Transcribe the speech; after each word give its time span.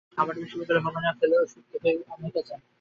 তিনি 0.07 0.15
হার্ভার্ড 0.17 0.39
বিশ্ববিদ্যালয়ের 0.43 0.83
'হেমেনওয়ে 0.85 1.19
ফেলোশিপ' 1.19 1.69
নিয়ে 1.83 1.93
আমেরিকায় 2.15 2.45
যান। 2.47 2.61